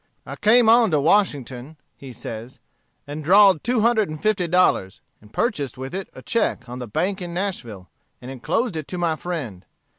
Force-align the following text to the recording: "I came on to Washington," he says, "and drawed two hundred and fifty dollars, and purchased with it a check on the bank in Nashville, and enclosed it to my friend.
"I 0.25 0.35
came 0.35 0.67
on 0.67 0.89
to 0.89 0.99
Washington," 0.99 1.77
he 1.95 2.11
says, 2.11 2.57
"and 3.05 3.23
drawed 3.23 3.63
two 3.63 3.81
hundred 3.81 4.09
and 4.09 4.19
fifty 4.19 4.47
dollars, 4.47 4.99
and 5.21 5.31
purchased 5.31 5.77
with 5.77 5.93
it 5.93 6.09
a 6.15 6.23
check 6.23 6.67
on 6.67 6.79
the 6.79 6.87
bank 6.87 7.21
in 7.21 7.35
Nashville, 7.35 7.87
and 8.19 8.31
enclosed 8.31 8.75
it 8.75 8.87
to 8.87 8.97
my 8.97 9.15
friend. 9.15 9.63